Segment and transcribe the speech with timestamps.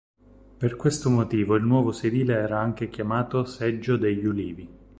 [0.57, 4.67] Per questo motivo il nuovo sedile era anche chiamato "Seggio degli Ulivi".